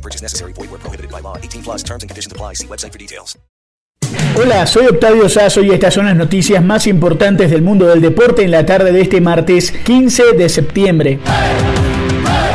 [0.00, 0.54] No purchase necessary.
[0.54, 1.36] Void where prohibited by law.
[1.36, 2.54] 18 plus terms and conditions apply.
[2.54, 3.38] See website for details.
[4.34, 8.42] Hola, soy Octavio Sazo y estas son las noticias más importantes del mundo del deporte
[8.42, 11.18] en la tarde de este martes 15 de septiembre.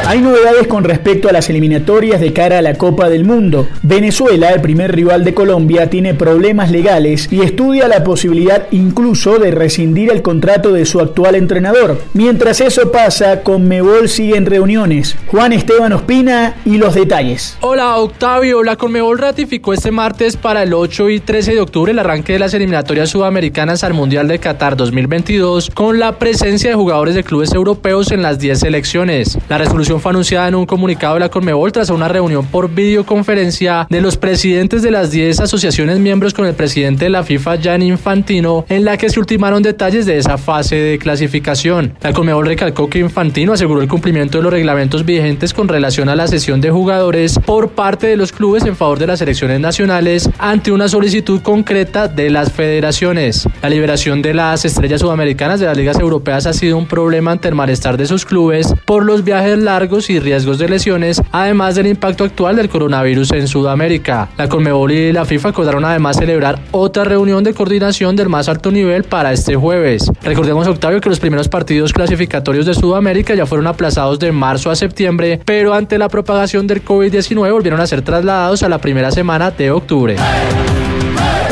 [0.08, 3.68] Hay novedades con respecto a las eliminatorias de cara a la Copa del Mundo.
[3.82, 9.50] Venezuela, el primer rival de Colombia, tiene problemas legales y estudia la posibilidad incluso de
[9.50, 12.00] rescindir el contrato de su actual entrenador.
[12.14, 15.16] Mientras eso pasa, Conmebol sigue en reuniones.
[15.26, 17.58] Juan Esteban Ospina y los detalles.
[17.62, 21.98] Hola Octavio, la Conmebol ratificó este martes para el 8 y 13 de octubre el
[21.98, 27.16] arranque de las eliminatorias sudamericanas al Mundial de Qatar 2022 con la presencia de jugadores
[27.16, 29.40] de clubes europeos en las 10 selecciones.
[29.50, 33.88] La resolución fue anunciada en un comunicado de la Conmebol tras una reunión por videoconferencia
[33.90, 37.88] de los presidentes de las 10 asociaciones miembros con el presidente de la FIFA, Gianni
[37.88, 41.94] Infantino, en la que se ultimaron detalles de esa fase de clasificación.
[42.02, 46.16] La Conmebol recalcó que Infantino aseguró el cumplimiento de los reglamentos vigentes con relación a
[46.16, 50.30] la sesión de jugadores por parte de los clubes en favor de las selecciones nacionales
[50.38, 53.48] ante una solicitud concreta de las federaciones.
[53.62, 57.48] La liberación de las estrellas sudamericanas de las ligas europeas ha sido un problema ante
[57.48, 61.88] el malestar de sus clubes por los viajes largos y riesgos de lesiones, además del
[61.88, 64.30] impacto actual del coronavirus en Sudamérica.
[64.38, 68.72] La Conmebol y la FIFA acordaron además celebrar otra reunión de coordinación del más alto
[68.72, 70.12] nivel para este jueves.
[70.24, 74.76] Recordemos, Octavio, que los primeros partidos clasificatorios de Sudamérica ya fueron aplazados de marzo a
[74.76, 79.52] septiembre, pero ante la propagación del COVID-19 volvieron a ser trasladados a la primera semana
[79.52, 80.16] de octubre.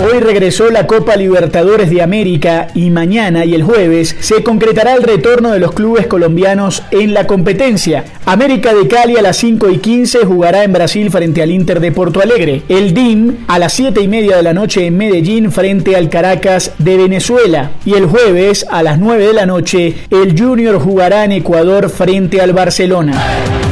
[0.04, 5.02] Hoy regresó la Copa Libertadores de América y mañana y el jueves se concretará el
[5.02, 8.04] retorno de los clubes colombianos en la competencia.
[8.26, 11.94] América de Cali a las 5 y 15 jugará en Brasil frente al Inter de
[11.94, 12.64] Porto Alegre.
[12.68, 16.74] El DIM a las 7 y media de la noche en Medellín frente al Caracas
[16.80, 17.72] de Venezuela.
[17.86, 22.42] Y el jueves a las 9 de la noche el Junior jugará en Ecuador frente
[22.42, 23.63] al Barcelona.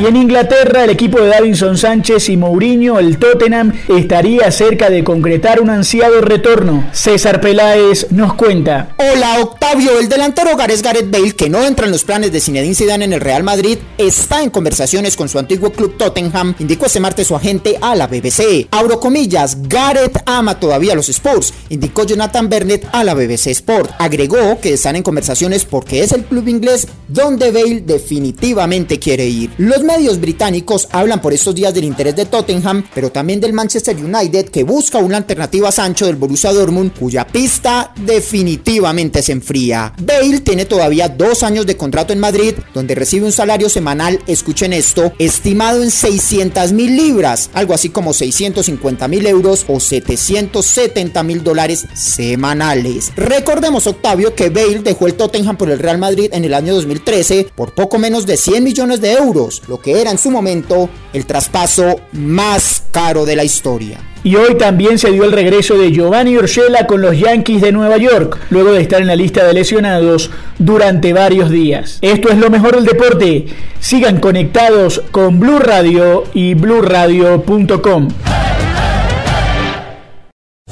[0.00, 5.04] Y en Inglaterra, el equipo de Davinson Sánchez y Mourinho, el Tottenham, estaría cerca de
[5.04, 6.88] concretar un ansiado retorno.
[6.92, 8.94] César Peláez nos cuenta.
[8.96, 12.74] Hola Octavio, el delantero Gareth Gareth Bale, que no entra en los planes de Zinedine
[12.74, 16.98] Zidane en el Real Madrid, está en conversaciones con su antiguo club Tottenham, indicó este
[16.98, 18.68] martes su agente a la BBC.
[18.70, 23.90] Abro comillas, Gareth ama todavía los Spurs, indicó Jonathan Burnett a la BBC Sport.
[23.98, 29.50] Agregó que están en conversaciones porque es el club inglés donde Bale definitivamente quiere ir.
[29.58, 33.96] Los medios británicos hablan por estos días del interés de Tottenham, pero también del Manchester
[33.96, 39.92] United que busca una alternativa a Sancho del Borussia Dortmund, cuya pista definitivamente se enfría.
[40.00, 44.72] Bale tiene todavía dos años de contrato en Madrid, donde recibe un salario semanal, escuchen
[44.72, 51.42] esto, estimado en 600 mil libras, algo así como 650 mil euros o 770 mil
[51.42, 53.10] dólares semanales.
[53.16, 57.48] Recordemos, Octavio, que Bale dejó el Tottenham por el Real Madrid en el año 2013
[57.56, 61.26] por poco menos de 100 millones de euros, lo que era en su momento el
[61.26, 63.98] traspaso más caro de la historia.
[64.22, 67.96] Y hoy también se dio el regreso de Giovanni Urshela con los Yankees de Nueva
[67.96, 71.98] York, luego de estar en la lista de lesionados durante varios días.
[72.02, 73.46] Esto es lo mejor del deporte.
[73.80, 78.08] Sigan conectados con Blue Radio y bluradio.com.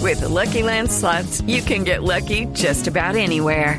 [0.02, 3.78] With the Lucky Land slots, you can get lucky just about anywhere.